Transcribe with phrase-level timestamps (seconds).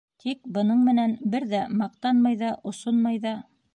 [0.21, 3.35] Тик бының менән бер ҙә маҡтанмай ҙа, осонмай ҙа.